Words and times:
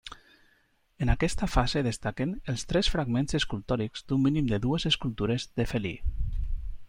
En 1.05 1.11
aquesta 1.13 1.49
fase 1.55 1.83
destaquen 1.87 2.31
els 2.53 2.63
tres 2.71 2.89
fragments 2.95 3.39
escultòrics 3.41 4.07
d'un 4.09 4.25
mínim 4.25 4.47
de 4.55 4.61
dues 4.65 4.91
escultures 4.93 5.49
de 5.61 5.69
felí. 5.75 5.95